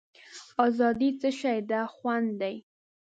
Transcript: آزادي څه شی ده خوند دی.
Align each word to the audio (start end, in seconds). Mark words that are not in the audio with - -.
آزادي 0.65 1.09
څه 1.21 1.29
شی 1.39 1.59
ده 1.69 1.79
خوند 1.93 2.29
دی. 2.41 2.55